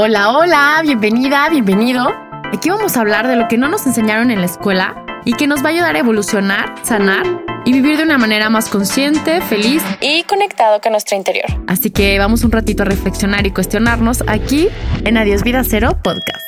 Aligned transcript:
Hola, 0.00 0.30
hola, 0.30 0.80
bienvenida, 0.84 1.48
bienvenido. 1.50 2.06
Aquí 2.52 2.70
vamos 2.70 2.96
a 2.96 3.00
hablar 3.00 3.26
de 3.26 3.34
lo 3.34 3.48
que 3.48 3.58
no 3.58 3.66
nos 3.66 3.84
enseñaron 3.84 4.30
en 4.30 4.38
la 4.38 4.46
escuela 4.46 5.04
y 5.24 5.32
que 5.32 5.48
nos 5.48 5.60
va 5.60 5.70
a 5.70 5.72
ayudar 5.72 5.96
a 5.96 5.98
evolucionar, 5.98 6.72
sanar 6.84 7.26
y 7.64 7.72
vivir 7.72 7.96
de 7.96 8.04
una 8.04 8.16
manera 8.16 8.48
más 8.48 8.68
consciente, 8.68 9.40
feliz 9.40 9.82
y 10.00 10.22
conectado 10.22 10.80
con 10.80 10.92
nuestro 10.92 11.16
interior. 11.16 11.46
Así 11.66 11.90
que 11.90 12.16
vamos 12.16 12.44
un 12.44 12.52
ratito 12.52 12.84
a 12.84 12.86
reflexionar 12.86 13.44
y 13.48 13.50
cuestionarnos 13.50 14.22
aquí 14.28 14.68
en 15.02 15.16
Adiós 15.16 15.42
Vida 15.42 15.64
Cero 15.64 15.98
Podcast. 16.00 16.46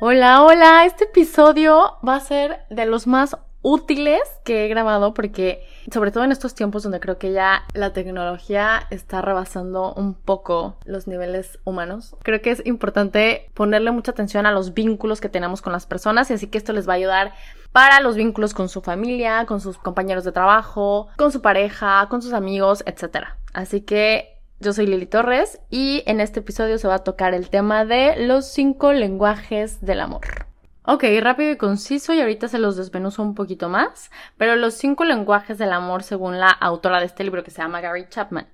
Hola, 0.00 0.44
hola, 0.44 0.86
este 0.86 1.04
episodio 1.04 1.98
va 2.02 2.16
a 2.16 2.20
ser 2.20 2.64
de 2.70 2.86
los 2.86 3.06
más 3.06 3.36
útiles 3.68 4.22
que 4.44 4.64
he 4.64 4.68
grabado 4.68 5.12
porque 5.12 5.62
sobre 5.92 6.10
todo 6.10 6.24
en 6.24 6.32
estos 6.32 6.54
tiempos 6.54 6.84
donde 6.84 7.00
creo 7.00 7.18
que 7.18 7.32
ya 7.32 7.64
la 7.74 7.92
tecnología 7.92 8.86
está 8.88 9.20
rebasando 9.20 9.92
un 9.92 10.14
poco 10.14 10.78
los 10.86 11.06
niveles 11.06 11.58
humanos, 11.64 12.16
creo 12.22 12.40
que 12.40 12.50
es 12.50 12.64
importante 12.64 13.50
ponerle 13.52 13.90
mucha 13.90 14.12
atención 14.12 14.46
a 14.46 14.52
los 14.52 14.72
vínculos 14.72 15.20
que 15.20 15.28
tenemos 15.28 15.60
con 15.60 15.74
las 15.74 15.84
personas 15.84 16.30
y 16.30 16.34
así 16.34 16.46
que 16.46 16.56
esto 16.56 16.72
les 16.72 16.88
va 16.88 16.94
a 16.94 16.96
ayudar 16.96 17.34
para 17.70 18.00
los 18.00 18.16
vínculos 18.16 18.54
con 18.54 18.70
su 18.70 18.80
familia, 18.80 19.44
con 19.44 19.60
sus 19.60 19.76
compañeros 19.76 20.24
de 20.24 20.32
trabajo, 20.32 21.08
con 21.18 21.30
su 21.30 21.42
pareja, 21.42 22.06
con 22.08 22.22
sus 22.22 22.32
amigos, 22.32 22.82
etc. 22.86 23.26
Así 23.52 23.82
que 23.82 24.40
yo 24.60 24.72
soy 24.72 24.86
Lili 24.86 25.04
Torres 25.04 25.60
y 25.68 26.02
en 26.06 26.20
este 26.22 26.40
episodio 26.40 26.78
se 26.78 26.88
va 26.88 26.94
a 26.94 27.04
tocar 27.04 27.34
el 27.34 27.50
tema 27.50 27.84
de 27.84 28.16
los 28.16 28.46
cinco 28.46 28.94
lenguajes 28.94 29.82
del 29.82 30.00
amor. 30.00 30.47
Ok, 30.90 31.04
rápido 31.20 31.50
y 31.50 31.58
conciso 31.58 32.14
y 32.14 32.20
ahorita 32.22 32.48
se 32.48 32.58
los 32.58 32.76
desmenuzo 32.76 33.22
un 33.22 33.34
poquito 33.34 33.68
más, 33.68 34.10
pero 34.38 34.56
los 34.56 34.72
cinco 34.72 35.04
lenguajes 35.04 35.58
del 35.58 35.74
amor 35.74 36.02
según 36.02 36.40
la 36.40 36.48
autora 36.48 36.98
de 36.98 37.04
este 37.04 37.24
libro 37.24 37.44
que 37.44 37.50
se 37.50 37.60
llama 37.60 37.82
Gary 37.82 38.06
Chapman 38.08 38.48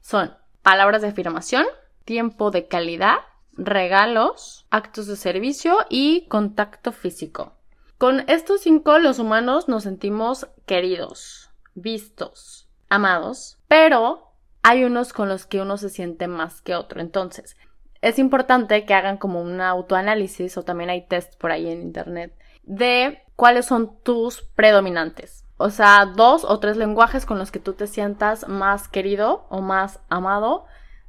son 0.00 0.34
palabras 0.62 1.02
de 1.02 1.08
afirmación, 1.08 1.66
tiempo 2.06 2.50
de 2.50 2.68
calidad, 2.68 3.16
regalos, 3.52 4.64
actos 4.70 5.08
de 5.08 5.16
servicio 5.16 5.76
y 5.90 6.26
contacto 6.28 6.90
físico. 6.90 7.52
Con 7.98 8.24
estos 8.30 8.62
cinco 8.62 8.98
los 8.98 9.18
humanos 9.18 9.68
nos 9.68 9.82
sentimos 9.82 10.48
queridos, 10.64 11.50
vistos, 11.74 12.66
amados, 12.88 13.58
pero 13.68 14.30
hay 14.62 14.84
unos 14.84 15.12
con 15.12 15.28
los 15.28 15.44
que 15.44 15.60
uno 15.60 15.76
se 15.76 15.90
siente 15.90 16.28
más 16.28 16.62
que 16.62 16.76
otro. 16.76 17.02
Entonces, 17.02 17.58
es 18.04 18.18
importante 18.18 18.84
que 18.84 18.92
hagan 18.92 19.16
como 19.16 19.40
un 19.40 19.62
autoanálisis 19.62 20.58
o 20.58 20.62
también 20.62 20.90
hay 20.90 21.06
test 21.06 21.38
por 21.38 21.50
ahí 21.50 21.66
en 21.70 21.80
internet 21.80 22.36
de 22.64 23.22
cuáles 23.34 23.64
son 23.64 23.98
tus 24.02 24.42
predominantes. 24.42 25.46
O 25.56 25.70
sea, 25.70 26.04
dos 26.04 26.44
o 26.44 26.60
tres 26.60 26.76
lenguajes 26.76 27.24
con 27.24 27.38
los 27.38 27.50
que 27.50 27.60
tú 27.60 27.72
te 27.72 27.86
sientas 27.86 28.46
más 28.46 28.88
querido 28.88 29.46
o 29.48 29.62
más 29.62 30.00
amado. 30.10 30.66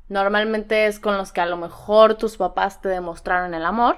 Normalmente 0.07 0.85
es 0.85 1.01
con 1.01 1.17
los 1.17 1.33
que 1.33 1.41
a 1.41 1.45
lo 1.45 1.57
mejor 1.57 2.15
tus 2.15 2.37
papás 2.37 2.79
te 2.79 2.87
demostraron 2.87 3.53
el 3.53 3.65
amor. 3.65 3.97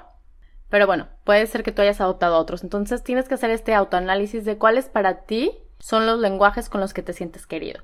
Pero 0.67 0.88
bueno, 0.88 1.08
puede 1.23 1.45
ser 1.45 1.61
que 1.61 1.72
tú 1.72 1.84
hayas 1.84 2.02
adoptado 2.02 2.36
otros. 2.39 2.64
Entonces 2.64 3.04
tienes 3.04 3.28
que 3.28 3.36
hacer 3.36 3.52
este 3.52 3.76
autoanálisis 3.76 4.44
de 4.44 4.58
cuáles 4.58 4.89
para 4.89 5.22
ti 5.26 5.56
son 5.78 6.08
los 6.08 6.17
lenguajes 6.17 6.67
con 6.67 6.82
los 6.82 6.95
que 6.95 7.04
te 7.04 7.14
sientes 7.14 7.45
querido. 7.45 7.84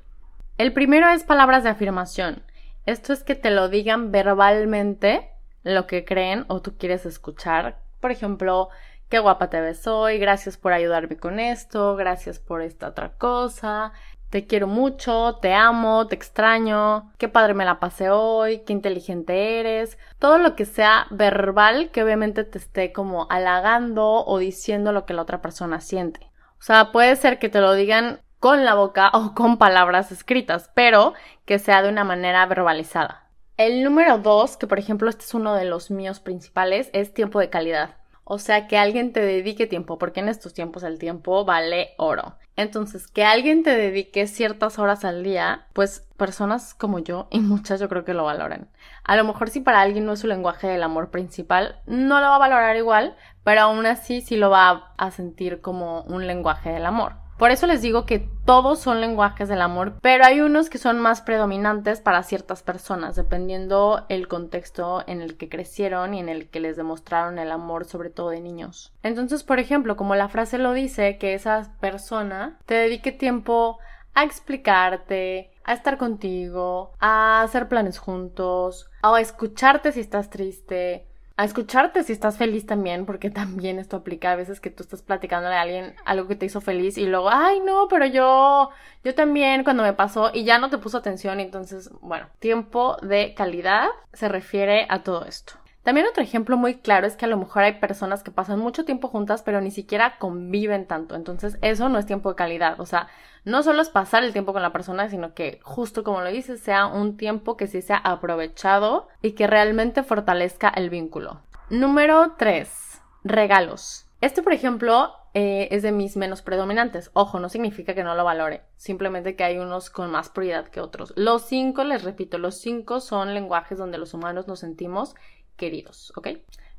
El 0.58 0.74
primero 0.74 1.08
es 1.10 1.24
palabras 1.24 1.64
de 1.64 1.70
afirmación. 1.70 2.42
Esto 2.86 3.14
es 3.14 3.24
que 3.24 3.36
te 3.36 3.50
lo 3.50 3.70
digan 3.70 4.12
verbalmente 4.12 5.30
lo 5.64 5.88
que 5.88 6.04
creen 6.04 6.46
o 6.50 6.62
tú 6.62 6.78
quieres 6.78 7.06
escuchar. 7.06 7.80
Por 8.02 8.12
ejemplo, 8.12 8.70
qué 9.08 9.20
guapa 9.20 9.50
te 9.50 9.62
ves 9.62 9.88
hoy, 9.88 10.18
gracias 10.18 10.58
por 10.58 10.74
ayudarme 10.74 11.18
con 11.18 11.40
esto, 11.40 11.96
gracias 11.96 12.40
por 12.40 12.62
esta 12.62 12.90
otra 12.90 13.14
cosa, 13.14 13.94
te 14.30 14.48
quiero 14.48 14.68
mucho, 14.68 15.38
te 15.42 15.54
amo, 15.54 16.08
te 16.08 16.16
extraño, 16.16 17.14
qué 17.20 17.30
padre 17.30 17.54
me 17.54 17.66
la 17.66 17.80
pasé 17.80 18.10
hoy, 18.10 18.64
qué 18.66 18.74
inteligente 18.74 19.60
eres, 19.60 19.98
todo 20.20 20.40
lo 20.40 20.56
que 20.56 20.66
sea 20.66 21.06
verbal 21.12 21.92
que 21.92 22.04
obviamente 22.04 22.44
te 22.44 22.58
esté 22.58 22.92
como 22.92 23.28
halagando 23.30 24.26
o 24.26 24.40
diciendo 24.40 24.92
lo 24.92 25.06
que 25.06 25.14
la 25.14 25.22
otra 25.22 25.42
persona 25.42 25.80
siente. 25.80 26.32
O 26.60 26.64
sea, 26.64 26.92
puede 26.92 27.16
ser 27.16 27.40
que 27.40 27.50
te 27.50 27.62
lo 27.62 27.74
digan 27.74 28.23
con 28.44 28.66
la 28.66 28.74
boca 28.74 29.10
o 29.14 29.34
con 29.34 29.58
palabras 29.58 30.12
escritas, 30.12 30.70
pero 30.74 31.14
que 31.46 31.60
sea 31.60 31.82
de 31.82 31.88
una 31.88 32.04
manera 32.04 32.46
verbalizada. 32.46 33.30
El 33.56 33.86
número 33.86 34.18
dos, 34.18 34.58
que 34.58 34.68
por 34.68 34.80
ejemplo 34.80 35.10
este 35.10 35.24
es 35.24 35.34
uno 35.34 35.54
de 35.54 35.64
los 35.64 35.90
míos 35.90 36.20
principales, 36.20 36.90
es 36.92 37.14
tiempo 37.14 37.40
de 37.40 37.50
calidad. 37.50 37.96
O 38.26 38.40
sea, 38.40 38.68
que 38.68 38.78
alguien 38.78 39.14
te 39.14 39.22
dedique 39.22 39.66
tiempo, 39.66 39.98
porque 39.98 40.20
en 40.20 40.28
estos 40.28 40.54
tiempos 40.54 40.84
el 40.84 41.00
tiempo 41.00 41.46
vale 41.46 41.92
oro. 41.98 42.36
Entonces, 42.58 43.08
que 43.08 43.24
alguien 43.24 43.64
te 43.64 43.78
dedique 43.78 44.28
ciertas 44.28 44.78
horas 44.78 45.06
al 45.06 45.24
día, 45.24 45.68
pues 45.72 46.02
personas 46.18 46.74
como 46.74 47.00
yo 47.00 47.30
y 47.32 47.40
muchas 47.40 47.80
yo 47.80 47.88
creo 47.88 48.04
que 48.04 48.14
lo 48.14 48.26
valoran. 48.26 48.68
A 49.06 49.16
lo 49.16 49.24
mejor 49.24 49.52
si 49.52 49.62
para 49.62 49.80
alguien 49.80 50.06
no 50.06 50.12
es 50.12 50.20
su 50.20 50.28
lenguaje 50.28 50.68
del 50.68 50.84
amor 50.84 51.12
principal, 51.12 51.80
no 51.86 52.20
lo 52.20 52.28
va 52.28 52.36
a 52.36 52.40
valorar 52.40 52.76
igual, 52.76 53.16
pero 53.46 53.62
aún 53.62 53.86
así 53.86 54.20
sí 54.20 54.36
lo 54.36 54.50
va 54.50 54.94
a 54.98 55.12
sentir 55.12 55.62
como 55.62 56.02
un 56.02 56.28
lenguaje 56.28 56.72
del 56.72 56.86
amor. 56.86 57.23
Por 57.38 57.52
eso 57.52 57.68
les 57.68 57.82
digo 57.82 58.06
que 58.06 58.30
todos 58.46 58.80
son 58.80 59.02
lenguajes 59.02 59.50
del 59.50 59.62
amor, 59.62 59.96
pero 60.02 60.26
hay 60.26 60.42
unos 60.42 60.70
que 60.70 60.78
son 60.78 61.00
más 61.00 61.22
predominantes 61.22 62.00
para 62.00 62.24
ciertas 62.24 62.64
personas, 62.64 63.16
dependiendo 63.16 64.06
el 64.10 64.28
contexto 64.28 65.04
en 65.08 65.22
el 65.22 65.38
que 65.38 65.50
crecieron 65.50 66.14
y 66.14 66.20
en 66.20 66.30
el 66.30 66.50
que 66.50 66.60
les 66.60 66.78
demostraron 66.78 67.40
el 67.40 67.52
amor, 67.52 67.86
sobre 67.86 68.10
todo 68.10 68.30
de 68.30 68.42
niños. 68.42 68.94
Entonces, 69.02 69.44
por 69.44 69.60
ejemplo, 69.60 69.96
como 69.96 70.16
la 70.16 70.30
frase 70.30 70.58
lo 70.58 70.74
dice, 70.74 71.18
que 71.18 71.34
esa 71.34 71.74
persona 71.80 72.60
te 72.66 72.76
dedique 72.76 73.12
tiempo 73.12 73.80
a 74.14 74.24
explicarte, 74.24 75.52
a 75.64 75.74
estar 75.74 75.98
contigo, 75.98 76.92
a 77.00 77.42
hacer 77.42 77.68
planes 77.68 77.98
juntos, 77.98 78.90
a 79.02 79.20
escucharte 79.20 79.92
si 79.92 80.02
estás 80.02 80.30
triste, 80.30 81.08
a 81.36 81.46
escucharte 81.46 82.04
si 82.04 82.14
estás 82.14 82.38
feliz 82.38 82.66
también, 82.66 83.06
porque 83.06 83.30
también 83.30 83.80
esto 83.80 83.98
aplica 83.98 84.32
a 84.32 84.36
veces 84.36 84.60
que 84.60 84.70
tú 84.70 84.84
estás 84.84 85.02
platicándole 85.02 85.56
a 85.56 85.62
alguien 85.62 85.96
algo 86.06 86.28
que 86.28 86.36
te 86.36 86.46
hizo 86.46 86.62
feliz 86.62 86.98
y 86.98 87.06
luego, 87.08 87.30
ay 87.30 87.60
no, 87.60 87.88
pero 87.90 88.06
yo, 88.06 88.70
yo 89.04 89.16
también 89.16 89.64
cuando 89.64 89.84
me 89.84 89.94
pasó 89.94 90.32
y 90.34 90.44
ya 90.44 90.60
no 90.60 90.70
te 90.70 90.78
puso 90.78 90.98
atención, 90.98 91.40
entonces, 91.40 91.90
bueno, 92.02 92.28
tiempo 92.40 92.98
de 93.02 93.34
calidad 93.34 93.88
se 94.14 94.30
refiere 94.30 94.86
a 94.90 95.04
todo 95.04 95.26
esto. 95.26 95.54
También 95.84 96.08
otro 96.08 96.24
ejemplo 96.24 96.56
muy 96.56 96.76
claro 96.76 97.06
es 97.06 97.18
que 97.18 97.26
a 97.26 97.28
lo 97.28 97.38
mejor 97.38 97.64
hay 97.64 97.74
personas 97.74 98.24
que 98.24 98.32
pasan 98.32 98.60
mucho 98.60 98.86
tiempo 98.86 99.10
juntas 99.10 99.44
pero 99.44 99.60
ni 99.60 99.70
siquiera 99.70 100.18
conviven 100.18 100.88
tanto. 100.88 101.16
Entonces 101.16 101.58
eso 101.62 101.90
no 101.90 102.00
es 102.00 102.06
tiempo 102.06 102.30
de 102.30 102.36
calidad. 102.36 102.80
O 102.80 102.86
sea, 102.86 103.08
no 103.44 103.64
solo 103.64 103.82
es 103.82 103.90
pasar 103.90 104.24
el 104.24 104.32
tiempo 104.32 104.54
con 104.54 104.62
la 104.62 104.72
persona, 104.72 105.10
sino 105.10 105.34
que 105.34 105.60
justo 105.64 106.04
como 106.04 106.22
lo 106.22 106.32
dices, 106.32 106.62
sea 106.62 106.88
un 106.88 107.18
tiempo 107.18 107.58
que 107.58 107.68
sí 107.68 107.82
sea 107.82 107.98
aprovechado 107.98 109.10
y 109.22 109.34
que 109.34 109.46
realmente 109.46 110.04
fortalezca 110.04 110.70
el 110.70 110.90
vínculo. 110.90 111.42
Número 111.70 112.34
3. 112.38 113.02
Regalos. 113.26 114.08
Este, 114.22 114.42
por 114.42 114.54
ejemplo, 114.54 115.12
eh, 115.34 115.68
es 115.72 115.84
de 115.84 115.92
mis 115.92 116.16
menos 116.16 116.42
predominantes. 116.42 117.10
Ojo, 117.14 117.40
no 117.40 117.50
significa 117.50 117.94
que 117.94 118.04
no 118.04 118.16
lo 118.16 118.24
valore, 118.24 118.62
simplemente 118.78 119.36
que 119.36 119.44
hay 119.44 119.58
unos 119.58 119.90
con 119.90 120.12
más 120.12 120.30
prioridad 120.30 120.68
que 120.68 120.80
otros. 120.80 121.12
Los 121.18 121.42
cinco, 121.42 121.84
les 121.84 122.04
repito, 122.04 122.38
los 122.38 122.56
cinco 122.56 123.02
son 123.02 123.34
lenguajes 123.34 123.78
donde 123.78 123.98
los 123.98 124.14
humanos 124.14 124.48
nos 124.48 124.60
sentimos 124.60 125.16
queridos, 125.56 126.14
¿ok? 126.16 126.30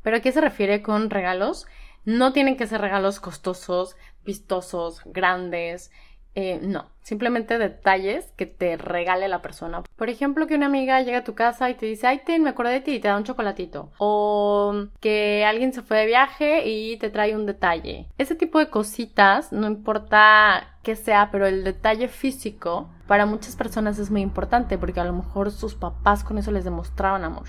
Pero 0.03 0.17
¿a 0.17 0.21
qué 0.21 0.33
se 0.33 0.41
refiere 0.41 0.83
con 0.83 1.11
regalos? 1.11 1.67
No 2.05 2.33
tienen 2.33 2.57
que 2.57 2.67
ser 2.67 2.81
regalos 2.81 3.21
costosos, 3.21 3.97
vistosos, 4.25 5.01
grandes. 5.07 5.91
Eh, 6.35 6.59
no, 6.61 6.91
simplemente 7.01 7.59
detalles 7.59 8.33
que 8.37 8.47
te 8.47 8.77
regale 8.77 9.29
la 9.29 9.41
persona. 9.41 9.83
Por 9.97 10.11
ejemplo, 10.11 10.47
que 10.47 10.57
una 10.57 10.67
amiga 10.67 11.01
llega 11.01 11.19
a 11.19 11.25
tu 11.25 11.35
casa 11.35 11.71
y 11.71 11.75
te 11.75 11.87
dice, 11.87 12.09
ay, 12.09 12.23
ten, 12.27 12.43
me 12.43 12.51
acordé 12.51 12.73
de 12.73 12.81
ti 12.81 12.93
y 12.93 13.01
te 13.01 13.09
da 13.09 13.17
un 13.17 13.25
chocolatito. 13.25 13.93
O 13.99 14.89
que 15.01 15.45
alguien 15.47 15.73
se 15.73 15.83
fue 15.83 15.99
de 15.99 16.07
viaje 16.07 16.69
y 16.69 16.97
te 16.99 17.09
trae 17.09 17.37
un 17.37 17.47
detalle. 17.47 18.09
Ese 18.19 18.35
tipo 18.35 18.59
de 18.59 18.69
cositas, 18.69 19.53
no 19.53 19.69
importa 19.69 20.77
qué 20.83 20.97
sea, 20.97 21.31
pero 21.31 21.47
el 21.47 21.63
detalle 21.63 22.09
físico 22.09 22.91
para 23.07 23.27
muchas 23.27 23.55
personas 23.55 23.99
es 23.99 24.11
muy 24.11 24.21
importante 24.21 24.77
porque 24.77 25.01
a 25.01 25.05
lo 25.05 25.13
mejor 25.13 25.51
sus 25.53 25.75
papás 25.75 26.25
con 26.25 26.37
eso 26.39 26.51
les 26.51 26.65
demostraban 26.65 27.25
amor. 27.25 27.49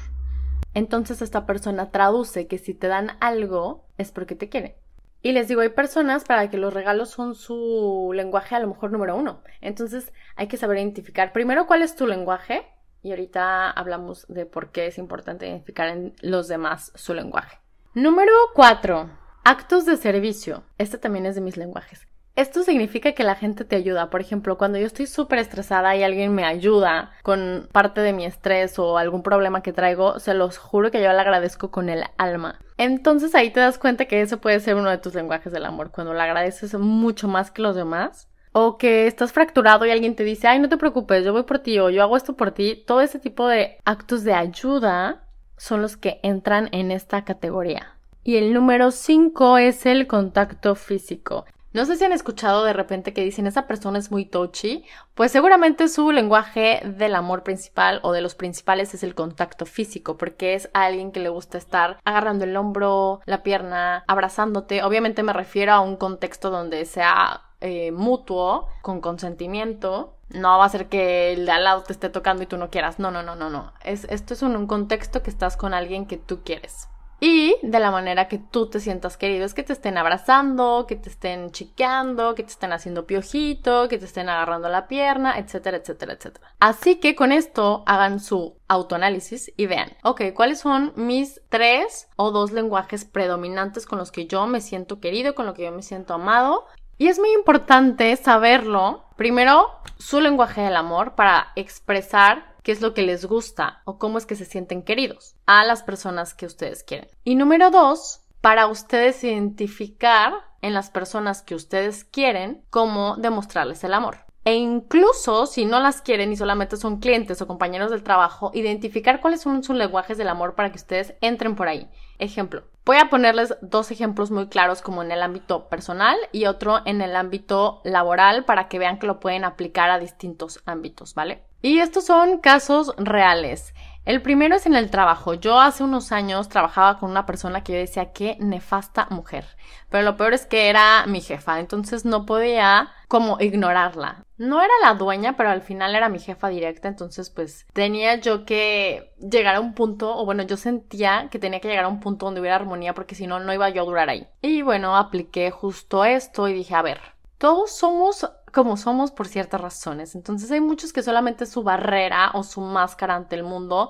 Entonces 0.74 1.22
esta 1.22 1.46
persona 1.46 1.92
traduce 1.92 2.48
que 2.48 2.58
si 2.58 2.74
te 2.74 2.88
dan 2.88 3.18
algo 3.20 3.86
es 3.98 4.12
porque 4.12 4.36
te 4.36 4.50
quiere. 4.50 4.78
Y 5.22 5.32
les 5.32 5.48
digo, 5.48 5.62
hay 5.62 5.70
personas 5.70 6.24
para 6.24 6.50
que 6.52 6.58
los 6.58 6.74
regalos 6.74 7.10
son 7.10 7.34
su 7.34 8.12
lenguaje 8.14 8.56
a 8.56 8.60
lo 8.60 8.68
mejor 8.68 8.92
número 8.92 9.16
uno. 9.16 9.42
Entonces 9.62 10.14
hay 10.36 10.48
que 10.48 10.58
saber 10.58 10.78
identificar 10.78 11.34
primero 11.34 11.66
cuál 11.66 11.82
es 11.82 11.96
tu 11.96 12.06
lenguaje 12.06 12.68
y 13.02 13.12
ahorita 13.12 13.72
hablamos 13.72 14.28
de 14.28 14.46
por 14.46 14.72
qué 14.72 14.88
es 14.88 14.98
importante 14.98 15.48
identificar 15.48 15.88
en 15.88 16.14
los 16.22 16.48
demás 16.48 16.92
su 16.96 17.14
lenguaje. 17.14 17.58
Número 17.94 18.32
cuatro, 18.54 19.10
actos 19.44 19.86
de 19.86 19.98
servicio. 19.98 20.64
Este 20.78 20.98
también 20.98 21.26
es 21.26 21.36
de 21.36 21.42
mis 21.42 21.58
lenguajes. 21.58 22.08
Esto 22.36 22.64
significa 22.64 23.14
que 23.14 23.24
la 23.24 23.36
gente 23.36 23.64
te 23.64 23.78
ayuda. 23.78 24.10
Por 24.10 24.20
ejemplo, 24.20 24.58
cuando 24.58 24.78
yo 24.78 24.86
estoy 24.86 25.08
súper 25.08 25.40
estresada 25.40 25.96
y 25.96 26.04
alguien 26.04 26.36
me 26.36 26.44
ayuda 26.44 27.12
con 27.24 27.70
parte 27.72 28.02
de 28.02 28.12
mi 28.12 28.26
estrés 28.26 28.78
o 28.78 28.98
algún 28.98 29.24
problema 29.24 29.64
que 29.64 29.72
traigo, 29.72 30.20
se 30.20 30.34
los 30.34 30.58
juro 30.58 30.92
que 30.92 31.02
yo 31.02 31.14
le 31.14 31.20
agradezco 31.22 31.72
con 31.72 31.88
el 31.88 32.04
alma. 32.18 32.60
Entonces 32.78 33.36
ahí 33.36 33.52
te 33.52 33.62
das 33.62 33.78
cuenta 33.78 34.06
que 34.06 34.20
eso 34.22 34.42
puede 34.42 34.60
ser 34.60 34.76
uno 34.76 34.90
de 34.90 34.98
tus 34.98 35.16
lenguajes 35.16 35.54
del 35.54 35.64
amor, 35.64 35.92
cuando 35.92 36.14
le 36.14 36.22
agradeces 36.22 36.74
mucho 36.74 37.30
más 37.30 37.52
que 37.52 37.62
los 37.62 37.74
demás. 37.74 38.28
O 38.52 38.78
que 38.78 39.08
estás 39.08 39.32
fracturado 39.32 39.86
y 39.86 39.92
alguien 39.92 40.16
te 40.16 40.24
dice, 40.26 40.48
ay, 40.48 40.60
no 40.60 40.68
te 40.68 40.78
preocupes, 40.78 41.24
yo 41.24 41.32
voy 41.32 41.44
por 41.44 41.60
ti 41.60 41.80
o 41.80 41.90
yo 41.90 42.04
hago 42.04 42.18
esto 42.18 42.36
por 42.36 42.52
ti. 42.52 42.84
Todo 42.86 43.00
ese 43.00 43.20
tipo 43.20 43.48
de 43.48 43.78
actos 43.86 44.24
de 44.26 44.34
ayuda 44.34 45.28
son 45.58 45.82
los 45.82 45.96
que 45.96 46.20
entran 46.22 46.68
en 46.74 46.92
esta 46.92 47.24
categoría. 47.24 47.96
Y 48.24 48.38
el 48.38 48.54
número 48.54 48.92
5 48.92 49.58
es 49.58 49.86
el 49.86 50.08
contacto 50.08 50.76
físico. 50.76 51.46
No 51.76 51.84
sé 51.84 51.98
si 51.98 52.06
han 52.06 52.14
escuchado 52.14 52.64
de 52.64 52.72
repente 52.72 53.12
que 53.12 53.22
dicen 53.22 53.48
esa 53.48 53.68
persona 53.68 54.00
es 54.00 54.10
muy 54.10 54.24
touchy, 54.24 54.86
pues 55.14 55.34
seguramente 55.34 55.90
su 55.90 56.14
lenguaje 56.14 56.80
del 56.86 57.14
amor 57.16 57.44
principal 57.44 58.00
o 58.02 58.14
de 58.14 58.22
los 58.22 58.34
principales 58.34 58.94
es 58.94 59.04
el 59.04 59.14
contacto 59.14 59.66
físico, 59.66 60.16
porque 60.16 60.54
es 60.54 60.70
alguien 60.72 61.12
que 61.12 61.20
le 61.20 61.28
gusta 61.28 61.58
estar 61.58 62.00
agarrando 62.06 62.46
el 62.46 62.56
hombro, 62.56 63.20
la 63.26 63.44
pierna, 63.44 64.06
abrazándote. 64.08 64.84
Obviamente 64.84 65.22
me 65.22 65.34
refiero 65.34 65.74
a 65.74 65.82
un 65.82 65.98
contexto 65.98 66.50
donde 66.50 66.86
sea 66.86 67.42
eh, 67.60 67.92
mutuo, 67.92 68.70
con 68.82 69.02
consentimiento. 69.02 70.16
No 70.30 70.58
va 70.58 70.64
a 70.64 70.70
ser 70.70 70.88
que 70.88 71.34
el 71.34 71.46
de 71.46 71.52
al 71.52 71.66
lado 71.66 71.84
te 71.84 71.92
esté 71.92 72.08
tocando 72.08 72.42
y 72.44 72.46
tú 72.46 72.56
no 72.56 72.70
quieras. 72.70 73.00
No, 73.00 73.12
no, 73.12 73.22
no, 73.22 73.36
no, 73.36 73.50
no. 73.50 73.74
Es, 73.84 74.06
esto 74.06 74.34
es 74.34 74.42
un 74.44 74.66
contexto 74.66 75.22
que 75.22 75.30
estás 75.30 75.58
con 75.58 75.74
alguien 75.74 76.06
que 76.06 76.16
tú 76.16 76.40
quieres. 76.42 76.88
Y 77.20 77.56
de 77.62 77.80
la 77.80 77.92
manera 77.92 78.28
que 78.28 78.38
tú 78.38 78.70
te 78.70 78.80
sientas 78.80 79.18
querido, 79.18 79.46
es 79.46 79.54
que 79.54 79.64
te 79.64 79.74
estén 79.74 79.98
abrazando, 79.98 80.86
que 80.88 80.96
te 80.96 81.10
estén 81.10 81.52
chiqueando, 81.52 82.36
que 82.36 82.44
te 82.44 82.50
estén 82.50 82.74
haciendo 82.74 83.06
piojito, 83.06 83.88
que 83.88 83.98
te 83.98 84.06
estén 84.06 84.30
agarrando 84.30 84.70
la 84.70 84.88
pierna, 84.88 85.38
etcétera, 85.40 85.78
etcétera, 85.78 86.14
etcétera. 86.14 86.54
Así 86.60 86.98
que 86.98 87.16
con 87.16 87.32
esto 87.32 87.84
hagan 87.86 88.20
su 88.20 88.58
autoanálisis 88.68 89.52
y 89.56 89.66
vean, 89.66 89.94
ok, 90.04 90.34
¿cuáles 90.34 90.60
son 90.60 90.92
mis 90.96 91.42
tres 91.50 92.10
o 92.18 92.32
dos 92.32 92.52
lenguajes 92.52 93.06
predominantes 93.06 93.86
con 93.86 94.00
los 94.00 94.12
que 94.12 94.28
yo 94.28 94.46
me 94.48 94.62
siento 94.62 95.00
querido, 95.00 95.36
con 95.36 95.46
los 95.46 95.56
que 95.56 95.64
yo 95.64 95.72
me 95.72 95.84
siento 95.84 96.14
amado? 96.14 96.66
Y 96.98 97.08
es 97.08 97.20
muy 97.20 97.32
importante 97.34 98.16
saberlo, 98.16 99.06
primero, 99.18 99.70
su 99.98 100.22
lenguaje 100.22 100.62
del 100.62 100.78
amor 100.78 101.16
para 101.16 101.52
expresar 101.56 102.55
qué 102.66 102.72
es 102.72 102.82
lo 102.82 102.96
que 102.96 103.04
les 103.04 103.26
gusta 103.26 103.84
o 103.86 104.00
cómo 104.00 104.18
es 104.18 104.26
que 104.26 104.36
se 104.36 104.44
sienten 104.44 104.82
queridos 104.82 105.36
a 105.46 105.64
las 105.64 105.84
personas 105.84 106.34
que 106.34 106.48
ustedes 106.48 106.84
quieren. 106.84 107.08
Y 107.24 107.36
número 107.36 107.70
dos, 107.70 108.22
para 108.42 108.66
ustedes 108.66 109.24
identificar 109.24 110.34
en 110.62 110.74
las 110.74 110.90
personas 110.90 111.44
que 111.44 111.54
ustedes 111.54 112.04
quieren 112.04 112.66
cómo 112.72 113.18
demostrarles 113.18 113.84
el 113.84 113.94
amor. 113.94 114.25
E 114.46 114.54
incluso 114.54 115.48
si 115.48 115.66
no 115.66 115.80
las 115.80 116.04
quieren 116.04 116.32
y 116.32 116.38
solamente 116.38 116.78
son 116.78 117.00
clientes 117.00 117.42
o 117.42 117.48
compañeros 117.48 117.90
del 117.90 118.04
trabajo, 118.04 118.52
identificar 118.54 119.20
cuáles 119.20 119.42
son 119.42 119.64
sus 119.64 119.76
lenguajes 119.76 120.20
del 120.20 120.28
amor 120.28 120.54
para 120.54 120.70
que 120.70 120.78
ustedes 120.78 121.16
entren 121.22 121.56
por 121.56 121.68
ahí. 121.68 121.90
Ejemplo, 122.20 122.64
voy 122.86 122.98
a 122.98 123.10
ponerles 123.10 123.58
dos 123.64 123.90
ejemplos 123.90 124.30
muy 124.30 124.48
claros 124.48 124.84
como 124.84 125.02
en 125.02 125.12
el 125.12 125.24
ámbito 125.24 125.68
personal 125.68 126.16
y 126.32 126.46
otro 126.46 126.82
en 126.86 127.02
el 127.02 127.16
ámbito 127.16 127.82
laboral 127.84 128.46
para 128.46 128.68
que 128.68 128.78
vean 128.78 129.00
que 129.00 129.08
lo 129.08 129.20
pueden 129.20 129.46
aplicar 129.46 129.90
a 129.90 129.98
distintos 129.98 130.62
ámbitos, 130.68 131.16
¿vale? 131.16 131.44
Y 131.64 131.80
estos 131.80 132.06
son 132.06 132.38
casos 132.38 132.94
reales. 132.98 133.74
El 134.06 134.22
primero 134.22 134.56
es 134.56 134.68
en 134.68 134.76
el 134.76 134.92
trabajo. 134.92 135.34
Yo 135.34 135.60
hace 135.60 135.84
unos 135.84 136.12
años 136.12 136.48
trabajaba 136.48 137.00
con 137.00 137.10
una 137.10 137.26
persona 137.26 137.64
que 137.64 137.74
yo 137.74 137.80
decía 137.80 138.14
qué 138.14 138.38
nefasta 138.40 139.08
mujer. 139.10 139.46
Pero 139.90 140.04
lo 140.04 140.16
peor 140.16 140.36
es 140.36 140.46
que 140.46 140.70
era 140.70 141.06
mi 141.08 141.22
jefa, 141.22 141.60
entonces 141.60 142.06
no 142.06 142.28
podía 142.28 142.92
como 143.08 143.40
ignorarla. 143.40 144.26
No 144.38 144.62
era 144.62 144.74
la 144.84 144.94
dueña, 144.94 145.36
pero 145.36 145.50
al 145.50 145.62
final 145.62 145.96
era 145.96 146.10
mi 146.10 146.20
jefa 146.20 146.50
directa, 146.50 146.88
entonces 146.88 147.32
pues 147.32 147.66
tenía 147.74 148.16
yo 148.16 148.46
que 148.46 149.14
llegar 149.18 149.56
a 149.56 149.60
un 149.60 149.74
punto, 149.74 150.16
o 150.16 150.24
bueno, 150.24 150.44
yo 150.44 150.58
sentía 150.58 151.28
que 151.32 151.40
tenía 151.40 151.60
que 151.60 151.68
llegar 151.68 151.86
a 151.86 151.90
un 151.90 152.00
punto 152.00 152.28
donde 152.28 152.42
hubiera 152.42 152.58
armonía 152.58 152.94
porque 152.94 153.16
si 153.16 153.26
no, 153.26 153.40
no 153.40 153.54
iba 153.54 153.70
yo 153.70 153.82
a 153.82 153.86
durar 153.86 154.10
ahí. 154.10 154.28
Y 154.42 154.62
bueno, 154.62 154.96
apliqué 154.96 155.50
justo 155.50 156.06
esto 156.06 156.48
y 156.48 156.54
dije, 156.54 156.76
a 156.76 156.84
ver, 156.84 157.00
todos 157.40 157.76
somos 157.76 158.30
como 158.56 158.78
somos 158.78 159.12
por 159.12 159.28
ciertas 159.28 159.60
razones. 159.60 160.16
Entonces 160.16 160.50
hay 160.50 160.62
muchos 160.62 160.94
que 160.94 161.04
solamente 161.04 161.46
su 161.46 161.62
barrera 161.62 162.32
o 162.34 162.42
su 162.42 162.62
máscara 162.62 163.14
ante 163.14 163.36
el 163.36 163.44
mundo 163.44 163.90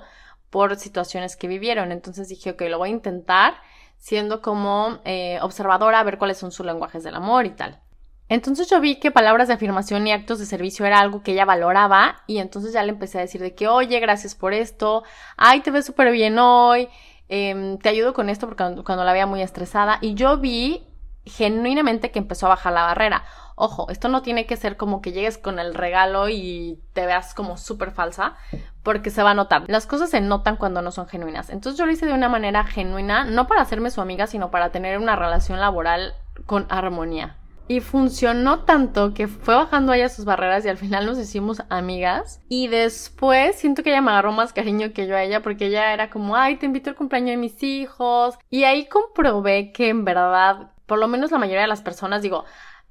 por 0.50 0.74
situaciones 0.74 1.36
que 1.36 1.46
vivieron. 1.46 1.92
Entonces 1.92 2.28
dije, 2.28 2.50
ok, 2.50 2.62
lo 2.62 2.78
voy 2.78 2.88
a 2.88 2.92
intentar 2.92 3.54
siendo 3.96 4.42
como 4.42 4.98
eh, 5.04 5.38
observadora 5.40 6.00
a 6.00 6.04
ver 6.04 6.18
cuáles 6.18 6.38
son 6.38 6.50
sus 6.50 6.66
lenguajes 6.66 7.04
del 7.04 7.14
amor 7.14 7.46
y 7.46 7.50
tal. 7.50 7.80
Entonces 8.28 8.68
yo 8.68 8.80
vi 8.80 8.98
que 8.98 9.12
palabras 9.12 9.46
de 9.46 9.54
afirmación 9.54 10.04
y 10.08 10.12
actos 10.12 10.40
de 10.40 10.46
servicio 10.46 10.84
era 10.84 10.98
algo 10.98 11.22
que 11.22 11.30
ella 11.30 11.44
valoraba 11.44 12.24
y 12.26 12.38
entonces 12.38 12.72
ya 12.72 12.82
le 12.82 12.90
empecé 12.90 13.18
a 13.18 13.20
decir 13.20 13.40
de 13.40 13.54
que, 13.54 13.68
oye, 13.68 14.00
gracias 14.00 14.34
por 14.34 14.52
esto, 14.52 15.04
ay, 15.36 15.60
te 15.60 15.70
ves 15.70 15.86
súper 15.86 16.10
bien 16.10 16.40
hoy, 16.40 16.88
em, 17.28 17.78
te 17.78 17.88
ayudo 17.88 18.14
con 18.14 18.28
esto 18.28 18.46
porque 18.46 18.64
cuando, 18.64 18.82
cuando 18.82 19.04
la 19.04 19.12
veía 19.12 19.26
muy 19.26 19.42
estresada 19.42 19.98
y 20.00 20.14
yo 20.14 20.38
vi 20.38 20.88
genuinamente 21.24 22.10
que 22.10 22.18
empezó 22.18 22.46
a 22.46 22.50
bajar 22.50 22.72
la 22.72 22.82
barrera. 22.82 23.24
Ojo, 23.58 23.86
esto 23.88 24.08
no 24.08 24.20
tiene 24.20 24.44
que 24.44 24.56
ser 24.56 24.76
como 24.76 25.00
que 25.00 25.12
llegues 25.12 25.38
con 25.38 25.58
el 25.58 25.74
regalo 25.74 26.28
y 26.28 26.78
te 26.92 27.06
veas 27.06 27.32
como 27.32 27.56
súper 27.56 27.90
falsa, 27.90 28.36
porque 28.82 29.08
se 29.08 29.22
va 29.22 29.30
a 29.30 29.34
notar. 29.34 29.64
Las 29.66 29.86
cosas 29.86 30.10
se 30.10 30.20
notan 30.20 30.56
cuando 30.56 30.82
no 30.82 30.92
son 30.92 31.08
genuinas. 31.08 31.48
Entonces 31.48 31.78
yo 31.78 31.86
lo 31.86 31.92
hice 31.92 32.04
de 32.04 32.12
una 32.12 32.28
manera 32.28 32.64
genuina, 32.64 33.24
no 33.24 33.46
para 33.46 33.62
hacerme 33.62 33.90
su 33.90 34.02
amiga, 34.02 34.26
sino 34.26 34.50
para 34.50 34.72
tener 34.72 34.98
una 34.98 35.16
relación 35.16 35.58
laboral 35.58 36.14
con 36.44 36.66
armonía. 36.68 37.38
Y 37.68 37.80
funcionó 37.80 38.60
tanto 38.60 39.12
que 39.12 39.26
fue 39.26 39.54
bajando 39.54 39.92
ella 39.92 40.08
sus 40.08 40.24
barreras 40.24 40.64
y 40.64 40.68
al 40.68 40.76
final 40.76 41.06
nos 41.06 41.18
hicimos 41.18 41.62
amigas. 41.68 42.40
Y 42.48 42.68
después 42.68 43.56
siento 43.56 43.82
que 43.82 43.90
ella 43.90 44.02
me 44.02 44.12
agarró 44.12 44.32
más 44.32 44.52
cariño 44.52 44.92
que 44.92 45.06
yo 45.06 45.16
a 45.16 45.22
ella 45.22 45.42
porque 45.42 45.66
ella 45.66 45.92
era 45.92 46.10
como, 46.10 46.36
ay, 46.36 46.56
te 46.56 46.66
invito 46.66 46.90
al 46.90 46.96
cumpleaños 46.96 47.30
de 47.30 47.36
mis 47.38 47.62
hijos. 47.62 48.38
Y 48.50 48.64
ahí 48.64 48.86
comprobé 48.86 49.72
que 49.72 49.88
en 49.88 50.04
verdad, 50.04 50.70
por 50.84 50.98
lo 50.98 51.08
menos 51.08 51.32
la 51.32 51.38
mayoría 51.38 51.62
de 51.62 51.66
las 51.66 51.82
personas, 51.82 52.22
digo, 52.22 52.44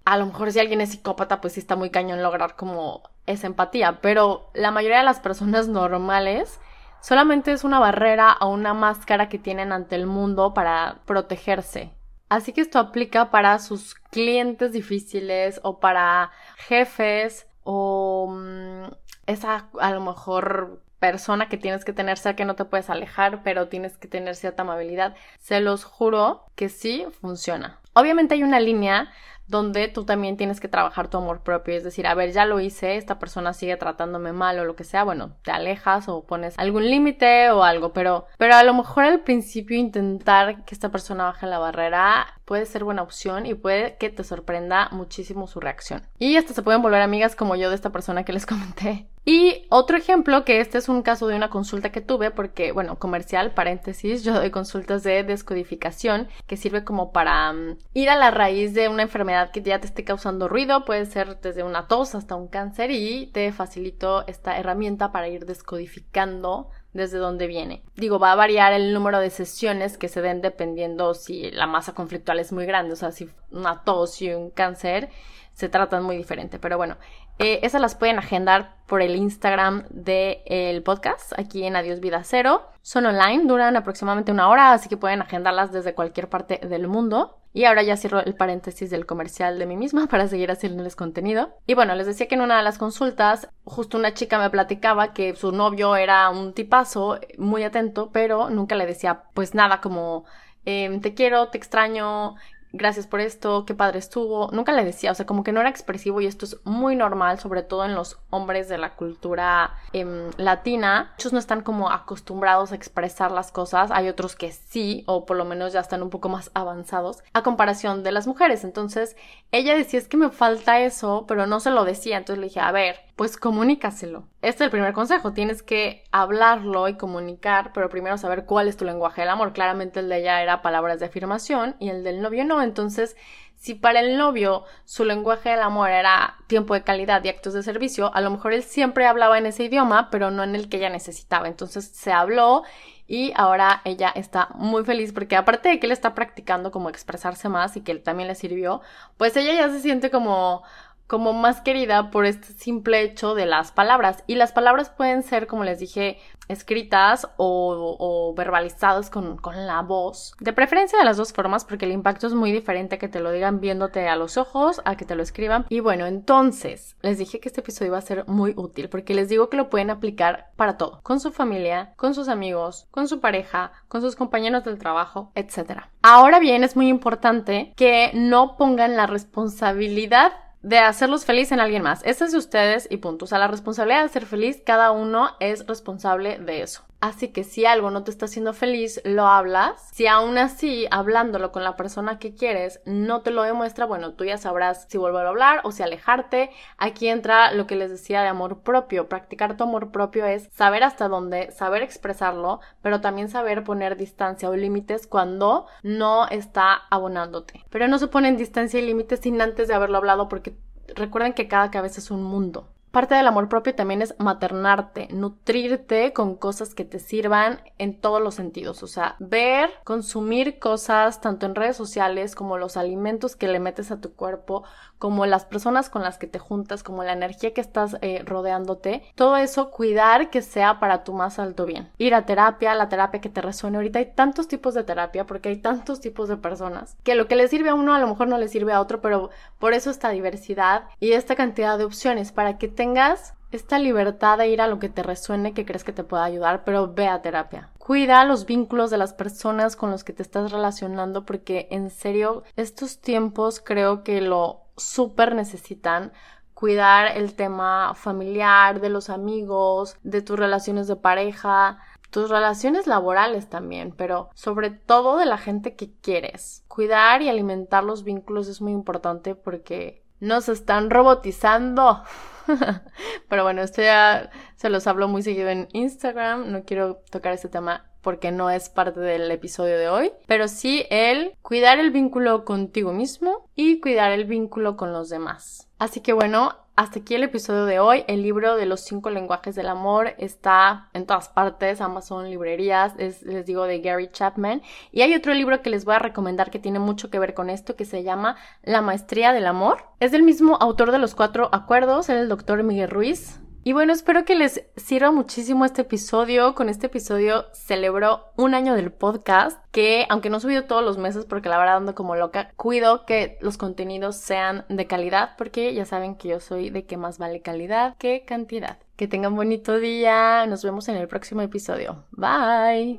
a 0.05 0.17
lo 0.17 0.27
mejor 0.27 0.51
si 0.51 0.59
alguien 0.59 0.81
es 0.81 0.91
psicópata, 0.91 1.41
pues 1.41 1.53
sí 1.53 1.59
está 1.59 1.75
muy 1.75 1.89
cañón 1.89 2.21
lograr 2.21 2.55
como 2.55 3.01
esa 3.25 3.47
empatía, 3.47 3.99
pero 4.01 4.51
la 4.53 4.71
mayoría 4.71 4.99
de 4.99 5.03
las 5.03 5.19
personas 5.19 5.67
normales 5.67 6.59
solamente 7.01 7.51
es 7.51 7.63
una 7.63 7.79
barrera 7.79 8.37
o 8.39 8.49
una 8.49 8.73
máscara 8.73 9.29
que 9.29 9.39
tienen 9.39 9.71
ante 9.71 9.95
el 9.95 10.05
mundo 10.05 10.53
para 10.53 10.99
protegerse. 11.05 11.91
Así 12.29 12.53
que 12.53 12.61
esto 12.61 12.79
aplica 12.79 13.31
para 13.31 13.57
sus 13.59 13.95
clientes 13.95 14.71
difíciles 14.71 15.59
o 15.63 15.79
para 15.79 16.31
jefes 16.57 17.47
o 17.63 18.27
mm, 18.29 18.93
esa 19.25 19.69
a 19.79 19.91
lo 19.91 20.01
mejor 20.01 20.81
persona 20.99 21.49
que 21.49 21.57
tienes 21.57 21.85
que 21.85 21.93
tener 21.93 22.17
cerca 22.17 22.35
que 22.35 22.45
no 22.45 22.55
te 22.55 22.65
puedes 22.65 22.89
alejar, 22.89 23.43
pero 23.43 23.67
tienes 23.67 23.97
que 23.97 24.07
tener 24.07 24.35
cierta 24.35 24.63
amabilidad. 24.63 25.15
Se 25.39 25.59
los 25.59 25.83
juro 25.83 26.45
que 26.55 26.69
sí 26.69 27.05
funciona. 27.21 27.79
Obviamente 27.93 28.33
hay 28.33 28.43
una 28.43 28.59
línea 28.59 29.11
donde 29.47 29.87
tú 29.87 30.05
también 30.05 30.37
tienes 30.37 30.59
que 30.59 30.67
trabajar 30.67 31.09
tu 31.09 31.17
amor 31.17 31.41
propio, 31.41 31.75
es 31.75 31.83
decir, 31.83 32.07
a 32.07 32.13
ver, 32.13 32.31
ya 32.31 32.45
lo 32.45 32.59
hice, 32.59 32.97
esta 32.97 33.19
persona 33.19 33.53
sigue 33.53 33.77
tratándome 33.77 34.33
mal 34.33 34.59
o 34.59 34.65
lo 34.65 34.75
que 34.75 34.83
sea, 34.83 35.03
bueno, 35.03 35.31
te 35.43 35.51
alejas 35.51 36.07
o 36.07 36.25
pones 36.25 36.57
algún 36.57 36.85
límite 36.89 37.49
o 37.51 37.63
algo, 37.63 37.93
pero 37.93 38.25
pero 38.37 38.55
a 38.55 38.63
lo 38.63 38.73
mejor 38.73 39.05
al 39.05 39.21
principio 39.21 39.77
intentar 39.77 40.65
que 40.65 40.75
esta 40.75 40.89
persona 40.89 41.25
baje 41.25 41.47
la 41.47 41.59
barrera 41.59 42.27
puede 42.45 42.65
ser 42.65 42.83
buena 42.83 43.01
opción 43.01 43.45
y 43.45 43.53
puede 43.53 43.95
que 43.97 44.09
te 44.09 44.23
sorprenda 44.23 44.89
muchísimo 44.91 45.47
su 45.47 45.59
reacción. 45.59 46.03
Y 46.19 46.37
hasta 46.37 46.53
se 46.53 46.61
pueden 46.61 46.81
volver 46.81 47.01
amigas 47.01 47.35
como 47.35 47.55
yo 47.55 47.69
de 47.69 47.75
esta 47.75 47.91
persona 47.91 48.23
que 48.23 48.33
les 48.33 48.45
comenté 48.45 49.07
y 49.25 49.65
otro 49.69 49.97
ejemplo, 49.97 50.45
que 50.45 50.59
este 50.59 50.77
es 50.77 50.87
un 50.87 51.01
caso 51.01 51.25
de 51.25 51.35
una 51.35 51.49
consulta 51.49 51.91
que 51.91 51.99
tuve, 51.99 52.29
porque, 52.29 52.71
bueno, 52.71 52.99
comercial, 52.99 53.55
paréntesis, 53.55 54.23
yo 54.23 54.35
doy 54.35 54.51
consultas 54.51 55.01
de 55.01 55.23
descodificación, 55.23 56.27
que 56.45 56.57
sirve 56.57 56.83
como 56.83 57.11
para 57.11 57.51
mm, 57.51 57.77
ir 57.95 58.09
a 58.11 58.15
la 58.17 58.29
raíz 58.29 58.75
de 58.75 58.87
una 58.87 59.01
enfermedad 59.01 59.34
que 59.51 59.61
ya 59.61 59.79
te 59.79 59.87
esté 59.87 60.03
causando 60.03 60.47
ruido, 60.47 60.85
puede 60.85 61.05
ser 61.05 61.39
desde 61.39 61.63
una 61.63 61.87
tos 61.87 62.15
hasta 62.15 62.35
un 62.35 62.47
cáncer, 62.47 62.91
y 62.91 63.27
te 63.27 63.51
facilito 63.51 64.25
esta 64.27 64.57
herramienta 64.57 65.11
para 65.11 65.27
ir 65.27 65.45
descodificando 65.45 66.69
desde 66.93 67.17
dónde 67.17 67.47
viene. 67.47 67.83
Digo, 67.95 68.19
va 68.19 68.31
a 68.31 68.35
variar 68.35 68.73
el 68.73 68.93
número 68.93 69.19
de 69.19 69.29
sesiones 69.29 69.97
que 69.97 70.07
se 70.07 70.21
den 70.21 70.41
dependiendo 70.41 71.13
si 71.13 71.51
la 71.51 71.67
masa 71.67 71.93
conflictual 71.93 72.39
es 72.39 72.51
muy 72.51 72.65
grande, 72.65 72.93
o 72.93 72.95
sea, 72.95 73.11
si 73.11 73.29
una 73.51 73.83
tos 73.83 74.21
y 74.21 74.33
un 74.33 74.49
cáncer 74.49 75.09
se 75.53 75.69
tratan 75.69 76.03
muy 76.03 76.17
diferente, 76.17 76.59
pero 76.59 76.77
bueno, 76.77 76.97
eh, 77.37 77.59
esas 77.63 77.81
las 77.81 77.95
pueden 77.95 78.17
agendar 78.19 78.75
por 78.85 79.01
el 79.01 79.15
Instagram 79.15 79.85
del 79.89 80.83
podcast, 80.83 81.37
aquí 81.37 81.65
en 81.65 81.75
Adiós 81.75 81.99
Vida 81.99 82.23
Cero. 82.23 82.69
Son 82.81 83.05
online, 83.05 83.45
duran 83.45 83.75
aproximadamente 83.75 84.31
una 84.31 84.47
hora, 84.47 84.73
así 84.73 84.89
que 84.89 84.97
pueden 84.97 85.21
agendarlas 85.21 85.71
desde 85.71 85.95
cualquier 85.95 86.29
parte 86.29 86.59
del 86.59 86.87
mundo. 86.87 87.37
Y 87.51 87.63
ahora 87.63 87.83
ya 87.83 87.95
cierro 87.95 88.19
el 88.19 88.35
paréntesis 88.35 88.89
del 88.89 89.05
comercial 89.05 89.57
de 89.57 89.65
mí 89.65 89.77
misma 89.77 90.07
para 90.11 90.27
seguir 90.27 90.51
haciéndoles 90.51 90.95
contenido. 90.95 91.53
Y 91.65 91.73
bueno, 91.73 91.95
les 91.95 92.05
decía 92.05 92.27
que 92.27 92.35
en 92.35 92.41
una 92.41 92.57
de 92.57 92.63
las 92.63 92.77
consultas, 92.77 93.49
justo 93.63 93.97
una 93.97 94.13
chica 94.13 94.37
me 94.37 94.49
platicaba 94.49 95.13
que 95.13 95.35
su 95.35 95.51
novio 95.51 95.95
era 95.95 96.29
un 96.29 96.53
tipazo, 96.53 97.19
muy 97.37 97.63
atento, 97.63 98.11
pero 98.11 98.49
nunca 98.49 98.75
le 98.75 98.85
decía 98.85 99.23
pues 99.33 99.55
nada 99.55 99.81
como 99.81 100.25
em, 100.65 100.99
te 101.01 101.13
quiero, 101.13 101.47
te 101.47 101.57
extraño, 101.57 102.35
gracias 102.75 103.07
por 103.07 103.19
esto, 103.19 103.65
qué 103.65 103.73
padre 103.73 103.99
estuvo. 103.99 104.49
Nunca 104.51 104.71
le 104.71 104.83
decía, 104.83 105.11
o 105.11 105.15
sea, 105.15 105.25
como 105.25 105.43
que 105.43 105.51
no 105.51 105.59
era 105.59 105.69
expresivo 105.69 106.21
y 106.21 106.27
esto 106.27 106.45
es 106.45 106.57
muy 106.63 106.95
normal, 106.95 107.39
sobre 107.39 107.63
todo 107.63 107.85
en 107.85 107.95
los 107.95 108.19
hombres 108.29 108.69
de 108.69 108.77
la 108.77 108.95
cultura 108.95 109.75
em, 109.93 110.29
latina. 110.37 111.11
Muchos 111.17 111.33
no 111.33 111.39
están 111.39 111.61
como 111.61 111.89
acostumbrados 111.89 112.71
a 112.71 112.75
expresar 112.75 113.31
las 113.31 113.51
cosas, 113.51 113.91
hay 113.91 114.09
otros 114.09 114.35
que 114.35 114.51
sí, 114.51 115.03
o 115.07 115.25
por 115.25 115.37
lo 115.37 115.45
menos 115.45 115.73
ya 115.73 115.79
están 115.79 116.03
un 116.03 116.09
poco 116.09 116.29
más 116.29 116.51
avanzados 116.53 117.23
a 117.33 117.43
comparación 117.43 118.03
de 118.03 118.11
las 118.11 118.27
mujeres. 118.27 118.63
Entonces, 118.63 119.15
ella 119.51 119.75
decía, 119.75 119.99
es 119.99 120.07
que 120.07 120.17
me 120.17 120.29
falta 120.29 120.79
eso, 120.79 121.25
pero 121.27 121.47
no 121.47 121.59
se 121.59 121.71
lo 121.71 121.85
decía. 121.85 122.17
Entonces 122.17 122.39
le 122.39 122.47
dije, 122.47 122.59
a 122.59 122.71
ver, 122.71 122.97
pues 123.15 123.37
comunícaselo. 123.37 124.27
Este 124.41 124.63
es 124.63 124.67
el 124.67 124.71
primer 124.71 124.93
consejo, 124.93 125.31
tienes 125.31 125.63
que 125.63 126.03
hablarlo 126.11 126.87
y 126.89 126.97
comunicar, 126.97 127.71
pero 127.73 127.89
primero 127.89 128.17
saber 128.17 128.45
cuál 128.45 128.67
es 128.67 128.75
tu 128.75 128.83
lenguaje 128.83 129.21
del 129.21 129.29
amor. 129.29 129.53
Claramente 129.53 130.01
el 130.01 130.09
de 130.09 130.19
ella 130.19 130.41
era 130.41 130.61
palabras 130.61 130.99
de 130.99 131.05
afirmación 131.05 131.75
y 131.79 131.89
el 131.89 132.03
del 132.03 132.21
novio 132.21 132.43
no, 132.43 132.61
entonces 132.61 133.15
si 133.55 133.73
para 133.73 134.01
el 134.01 134.17
novio 134.17 134.63
su 134.83 135.05
lenguaje 135.05 135.49
del 135.49 135.61
amor 135.61 135.89
era 135.89 136.35
tiempo 136.47 136.73
de 136.73 136.83
calidad 136.83 137.23
y 137.23 137.29
actos 137.29 137.53
de 137.53 137.63
servicio, 137.63 138.13
a 138.13 138.21
lo 138.21 138.29
mejor 138.29 138.53
él 138.53 138.63
siempre 138.63 139.07
hablaba 139.07 139.37
en 139.37 139.45
ese 139.45 139.63
idioma, 139.63 140.09
pero 140.11 140.29
no 140.29 140.43
en 140.43 140.55
el 140.55 140.69
que 140.69 140.77
ella 140.77 140.89
necesitaba. 140.89 141.47
Entonces 141.47 141.87
se 141.87 142.11
habló 142.11 142.63
y 143.07 143.33
ahora 143.35 143.81
ella 143.85 144.09
está 144.09 144.49
muy 144.55 144.83
feliz 144.83 145.13
porque 145.13 145.35
aparte 145.35 145.69
de 145.69 145.79
que 145.79 145.85
él 145.85 145.91
está 145.91 146.13
practicando 146.15 146.71
como 146.71 146.89
expresarse 146.89 147.49
más 147.49 147.77
y 147.77 147.81
que 147.81 147.91
él 147.91 148.03
también 148.03 148.27
le 148.27 148.35
sirvió, 148.35 148.81
pues 149.17 149.35
ella 149.37 149.53
ya 149.53 149.69
se 149.69 149.79
siente 149.79 150.11
como 150.11 150.63
como 151.07 151.33
más 151.33 151.61
querida 151.61 152.09
por 152.11 152.25
este 152.25 152.53
simple 152.53 153.01
hecho 153.01 153.35
de 153.35 153.45
las 153.45 153.71
palabras. 153.71 154.23
Y 154.27 154.35
las 154.35 154.51
palabras 154.51 154.89
pueden 154.89 155.23
ser, 155.23 155.47
como 155.47 155.63
les 155.63 155.79
dije, 155.79 156.19
escritas 156.47 157.27
o, 157.37 158.33
verbalizadas 158.37 159.09
con, 159.09 159.37
con, 159.37 159.65
la 159.65 159.81
voz. 159.81 160.33
De 160.39 160.53
preferencia 160.53 160.97
de 160.99 161.05
las 161.05 161.17
dos 161.17 161.33
formas 161.33 161.65
porque 161.65 161.85
el 161.85 161.91
impacto 161.91 162.27
es 162.27 162.33
muy 162.33 162.51
diferente 162.51 162.97
que 162.97 163.07
te 163.07 163.19
lo 163.19 163.31
digan 163.31 163.59
viéndote 163.59 164.07
a 164.07 164.15
los 164.15 164.37
ojos 164.37 164.81
a 164.85 164.95
que 164.95 165.05
te 165.05 165.15
lo 165.15 165.23
escriban. 165.23 165.65
Y 165.69 165.79
bueno, 165.79 166.05
entonces 166.05 166.95
les 167.01 167.17
dije 167.17 167.39
que 167.39 167.49
este 167.49 167.61
episodio 167.61 167.87
iba 167.89 167.97
a 167.97 168.01
ser 168.01 168.27
muy 168.27 168.53
útil 168.55 168.89
porque 168.89 169.15
les 169.15 169.29
digo 169.29 169.49
que 169.49 169.57
lo 169.57 169.69
pueden 169.69 169.89
aplicar 169.89 170.51
para 170.55 170.77
todo. 170.77 170.99
Con 171.03 171.19
su 171.19 171.31
familia, 171.31 171.93
con 171.95 172.13
sus 172.13 172.27
amigos, 172.27 172.87
con 172.91 173.07
su 173.07 173.19
pareja, 173.19 173.71
con 173.87 174.01
sus 174.01 174.15
compañeros 174.15 174.63
del 174.63 174.77
trabajo, 174.77 175.31
etc. 175.35 175.83
Ahora 176.01 176.39
bien, 176.39 176.63
es 176.63 176.75
muy 176.75 176.87
importante 176.87 177.73
que 177.75 178.11
no 178.13 178.57
pongan 178.57 178.95
la 178.95 179.07
responsabilidad 179.07 180.33
de 180.65 180.79
hacerlos 180.79 181.25
feliz 181.25 181.51
en 181.51 181.59
alguien 181.59 181.83
más. 181.83 182.01
Ese 182.05 182.25
es 182.25 182.31
de 182.31 182.39
ustedes 182.39 182.87
y 182.89 182.97
punto. 182.97 183.25
O 183.25 183.27
sea, 183.27 183.37
la 183.37 183.47
responsabilidad 183.47 184.01
de 184.01 184.09
ser 184.09 184.25
feliz, 184.25 184.61
cada 184.65 184.89
uno 184.89 185.29
es 185.39 185.67
responsable 185.67 186.39
de 186.39 186.63
eso. 186.63 186.81
Así 187.05 187.27
que 187.27 187.43
si 187.43 187.67
algo 187.67 187.91
no 187.91 188.03
te 188.03 188.09
está 188.09 188.25
haciendo 188.25 188.51
feliz, 188.51 188.99
lo 189.03 189.27
hablas. 189.27 189.89
Si 189.93 190.07
aún 190.07 190.39
así, 190.39 190.87
hablándolo 190.89 191.51
con 191.51 191.63
la 191.63 191.75
persona 191.75 192.17
que 192.17 192.33
quieres, 192.33 192.81
no 192.87 193.21
te 193.21 193.29
lo 193.29 193.43
demuestra, 193.43 193.85
bueno, 193.85 194.15
tú 194.15 194.23
ya 194.25 194.39
sabrás 194.39 194.87
si 194.89 194.97
volver 194.97 195.27
a 195.27 195.29
hablar 195.29 195.61
o 195.65 195.71
si 195.71 195.83
alejarte. 195.83 196.49
Aquí 196.79 197.07
entra 197.07 197.51
lo 197.51 197.67
que 197.67 197.75
les 197.75 197.91
decía 197.91 198.23
de 198.23 198.27
amor 198.27 198.61
propio. 198.61 199.07
Practicar 199.07 199.55
tu 199.55 199.65
amor 199.65 199.91
propio 199.91 200.25
es 200.25 200.49
saber 200.51 200.83
hasta 200.83 201.07
dónde, 201.07 201.51
saber 201.51 201.83
expresarlo, 201.83 202.59
pero 202.81 203.01
también 203.01 203.29
saber 203.29 203.63
poner 203.63 203.97
distancia 203.97 204.49
o 204.49 204.55
límites 204.55 205.05
cuando 205.05 205.67
no 205.83 206.27
está 206.29 206.73
abonándote. 206.89 207.63
Pero 207.69 207.87
no 207.87 207.99
se 207.99 208.07
ponen 208.07 208.35
distancia 208.35 208.79
y 208.79 208.83
límites 208.83 209.19
sin 209.19 209.39
antes 209.43 209.67
de 209.67 209.75
haberlo 209.75 209.99
hablado 209.99 210.27
porque 210.27 210.57
recuerden 210.95 211.33
que 211.33 211.47
cada 211.47 211.69
cabeza 211.69 211.99
es 211.99 212.09
un 212.09 212.23
mundo. 212.23 212.71
Parte 212.95 213.13
del 213.13 213.27
amor 213.27 213.49
propio 213.49 213.75
también 213.75 214.01
es 214.01 214.15
maternarte, 214.19 215.09
nutrirte 215.11 216.13
con 216.13 216.37
cosas 216.37 216.73
que 216.73 216.85
te 216.85 216.99
sirvan 216.99 217.59
en 217.77 217.99
todos 217.99 218.21
los 218.21 218.35
sentidos, 218.35 218.83
o 218.83 218.87
sea, 218.87 219.17
ver, 219.19 219.69
consumir 219.83 220.59
cosas 220.59 221.19
tanto 221.19 221.45
en 221.45 221.55
redes 221.55 221.75
sociales 221.75 222.35
como 222.35 222.57
los 222.57 222.77
alimentos 222.77 223.35
que 223.35 223.49
le 223.49 223.59
metes 223.59 223.91
a 223.91 223.99
tu 223.99 224.13
cuerpo, 224.13 224.63
como 225.05 225.27
las 225.27 225.45
personas 225.45 225.91
con 225.91 226.01
las 226.01 226.17
que 226.17 226.25
te 226.25 226.39
juntas, 226.39 226.81
como 226.81 227.03
la 227.03 227.13
energía 227.13 227.53
que 227.53 227.61
estás 227.61 227.95
eh, 228.01 228.23
rodeándote, 228.25 229.03
todo 229.13 229.37
eso 229.37 229.69
cuidar 229.69 230.31
que 230.31 230.41
sea 230.41 230.79
para 230.79 231.03
tu 231.03 231.13
más 231.13 231.37
alto 231.37 231.67
bien. 231.67 231.91
Ir 231.99 232.15
a 232.15 232.25
terapia, 232.25 232.73
la 232.73 232.89
terapia 232.89 233.21
que 233.21 233.29
te 233.29 233.43
resuene. 233.43 233.77
Ahorita 233.77 233.99
hay 233.99 234.07
tantos 234.15 234.47
tipos 234.47 234.73
de 234.73 234.83
terapia 234.83 235.27
porque 235.27 235.49
hay 235.49 235.57
tantos 235.57 235.99
tipos 235.99 236.27
de 236.27 236.37
personas 236.37 236.97
que 237.03 237.13
lo 237.13 237.27
que 237.27 237.35
le 237.35 237.47
sirve 237.47 237.69
a 237.69 237.75
uno 237.75 237.93
a 237.93 237.99
lo 237.99 238.07
mejor 238.07 238.27
no 238.27 238.39
le 238.39 238.47
sirve 238.47 238.73
a 238.73 238.81
otro, 238.81 238.99
pero 238.99 239.29
por 239.59 239.75
eso 239.75 239.91
esta 239.91 240.09
diversidad 240.09 240.85
y 240.99 241.11
esta 241.11 241.35
cantidad 241.35 241.77
de 241.77 241.83
opciones 241.83 242.31
para 242.31 242.57
que 242.57 242.67
tengas 242.67 243.35
esta 243.51 243.77
libertad 243.77 244.39
de 244.39 244.49
ir 244.49 244.59
a 244.59 244.67
lo 244.67 244.79
que 244.79 244.89
te 244.89 245.03
resuene, 245.03 245.53
que 245.53 245.65
crees 245.65 245.83
que 245.83 245.93
te 245.93 246.03
pueda 246.03 246.23
ayudar, 246.23 246.63
pero 246.63 246.91
ve 246.91 247.07
a 247.07 247.21
terapia. 247.21 247.69
Cuida 247.77 248.25
los 248.25 248.47
vínculos 248.47 248.89
de 248.89 248.97
las 248.97 249.13
personas 249.13 249.75
con 249.75 249.91
los 249.91 250.03
que 250.03 250.13
te 250.13 250.23
estás 250.23 250.51
relacionando 250.51 251.25
porque 251.25 251.67
en 251.69 251.91
serio 251.91 252.43
estos 252.55 252.99
tiempos 252.99 253.61
creo 253.63 254.03
que 254.03 254.21
lo 254.21 254.64
súper 254.77 255.35
necesitan 255.35 256.11
cuidar 256.53 257.17
el 257.17 257.35
tema 257.35 257.93
familiar, 257.95 258.79
de 258.79 258.89
los 258.89 259.09
amigos, 259.09 259.97
de 260.03 260.21
tus 260.21 260.39
relaciones 260.39 260.87
de 260.87 260.95
pareja, 260.95 261.79
tus 262.09 262.29
relaciones 262.29 262.87
laborales 262.87 263.49
también, 263.49 263.93
pero 263.95 264.29
sobre 264.33 264.69
todo 264.69 265.17
de 265.17 265.25
la 265.25 265.37
gente 265.37 265.75
que 265.75 265.91
quieres. 266.01 266.63
Cuidar 266.69 267.21
y 267.21 267.29
alimentar 267.29 267.83
los 267.83 268.05
vínculos 268.05 268.47
es 268.47 268.61
muy 268.61 268.71
importante 268.71 269.35
porque 269.35 270.05
nos 270.21 270.47
están 270.47 270.89
robotizando. 270.89 272.03
pero 273.29 273.43
bueno, 273.43 273.61
esto 273.61 273.81
ya 273.81 274.29
se 274.55 274.69
los 274.69 274.87
hablo 274.87 275.09
muy 275.09 275.23
seguido 275.23 275.49
en 275.49 275.67
Instagram, 275.73 276.51
no 276.51 276.63
quiero 276.63 277.01
tocar 277.11 277.33
este 277.33 277.49
tema 277.49 277.85
porque 278.05 278.31
no 278.31 278.51
es 278.51 278.69
parte 278.69 278.99
del 278.99 279.31
episodio 279.31 279.79
de 279.79 279.89
hoy, 279.89 280.11
pero 280.27 280.47
sí 280.47 280.85
el 280.91 281.33
cuidar 281.41 281.79
el 281.79 281.89
vínculo 281.89 282.45
contigo 282.45 282.93
mismo 282.93 283.49
y 283.55 283.79
cuidar 283.79 284.11
el 284.11 284.25
vínculo 284.25 284.77
con 284.77 284.93
los 284.93 285.09
demás. 285.09 285.67
Así 285.79 286.01
que 286.01 286.13
bueno, 286.13 286.53
hasta 286.75 286.99
aquí 286.99 287.15
el 287.15 287.23
episodio 287.23 287.65
de 287.65 287.79
hoy. 287.79 288.03
El 288.07 288.21
libro 288.21 288.57
de 288.57 288.67
los 288.67 288.81
cinco 288.81 289.09
lenguajes 289.09 289.55
del 289.55 289.69
amor 289.69 290.13
está 290.19 290.89
en 290.93 291.07
todas 291.07 291.29
partes, 291.29 291.81
Amazon, 291.81 292.29
librerías, 292.29 292.93
es, 292.99 293.23
les 293.23 293.47
digo, 293.47 293.63
de 293.63 293.79
Gary 293.79 294.09
Chapman. 294.11 294.61
Y 294.91 295.01
hay 295.01 295.15
otro 295.15 295.33
libro 295.33 295.63
que 295.63 295.71
les 295.71 295.83
voy 295.83 295.95
a 295.95 295.99
recomendar 295.99 296.51
que 296.51 296.59
tiene 296.59 296.77
mucho 296.77 297.09
que 297.09 297.17
ver 297.17 297.33
con 297.33 297.49
esto, 297.49 297.75
que 297.75 297.85
se 297.85 298.03
llama 298.03 298.35
La 298.61 298.81
Maestría 298.81 299.33
del 299.33 299.47
Amor. 299.47 299.83
Es 299.99 300.11
del 300.11 300.21
mismo 300.21 300.57
autor 300.61 300.91
de 300.91 300.99
los 300.99 301.15
cuatro 301.15 301.49
acuerdos, 301.51 302.09
el 302.09 302.29
doctor 302.29 302.61
Miguel 302.61 302.91
Ruiz. 302.91 303.39
Y 303.67 303.73
bueno, 303.73 303.93
espero 303.93 304.25
que 304.25 304.35
les 304.35 304.63
sirva 304.75 305.11
muchísimo 305.11 305.65
este 305.65 305.81
episodio. 305.81 306.53
Con 306.53 306.69
este 306.69 306.85
episodio 306.85 307.45
celebro 307.51 308.25
un 308.35 308.53
año 308.53 308.75
del 308.75 308.91
podcast, 308.91 309.59
que 309.71 310.05
aunque 310.07 310.29
no 310.29 310.37
he 310.37 310.39
subido 310.39 310.65
todos 310.65 310.83
los 310.83 310.99
meses 310.99 311.25
porque 311.25 311.49
la 311.49 311.57
verdad 311.57 311.77
ando 311.77 311.95
como 311.95 312.15
loca, 312.15 312.51
cuido 312.57 313.07
que 313.07 313.39
los 313.41 313.57
contenidos 313.57 314.17
sean 314.17 314.65
de 314.69 314.85
calidad 314.85 315.31
porque 315.35 315.73
ya 315.73 315.83
saben 315.85 316.13
que 316.13 316.27
yo 316.27 316.39
soy 316.39 316.69
de 316.69 316.85
que 316.85 316.95
más 316.95 317.17
vale 317.17 317.41
calidad 317.41 317.97
que 317.97 318.23
cantidad. 318.23 318.77
Que 318.97 319.07
tengan 319.07 319.35
bonito 319.35 319.79
día, 319.79 320.45
nos 320.45 320.63
vemos 320.63 320.87
en 320.87 320.97
el 320.97 321.07
próximo 321.07 321.41
episodio. 321.41 322.05
Bye. 322.11 322.97